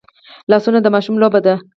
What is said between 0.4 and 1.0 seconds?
لاسونه د